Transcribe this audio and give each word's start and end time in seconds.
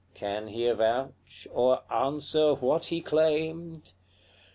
Can 0.15 0.47
he 0.47 0.65
avouch, 0.65 1.47
or 1.51 1.83
answer 1.93 2.55
what 2.55 2.87
he 2.87 3.01
claimed? 3.01 3.93